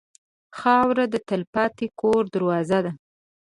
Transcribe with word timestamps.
خاوره 0.59 1.05
د 1.13 1.15
تلپاتې 1.29 1.87
کور 1.99 2.23
دروازه 2.35 2.79
ده. 2.85 2.91